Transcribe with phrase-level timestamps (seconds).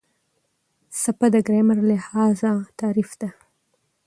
[1.01, 3.29] څپه د ګرامر لحاظه تعریف ده.